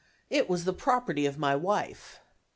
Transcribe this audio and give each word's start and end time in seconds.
It 0.31 0.49
was 0.49 0.65
the 0.65 0.73
property 0.73 1.27
of 1.27 1.37
my 1.37 1.55
wife. 1.55 2.21